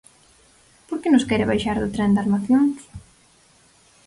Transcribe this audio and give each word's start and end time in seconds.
¿Por 0.87 0.97
que 1.01 1.11
nos 1.13 1.27
quere 1.29 1.49
baixar 1.51 1.77
do 1.79 1.93
tren 1.95 2.11
das 2.15 2.31
nacións? 2.33 2.79